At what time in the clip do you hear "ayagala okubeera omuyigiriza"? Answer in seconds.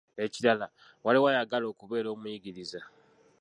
1.31-2.81